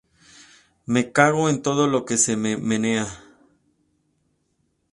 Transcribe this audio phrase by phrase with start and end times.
[0.87, 3.05] ¡Me cago en todo lo que se menea!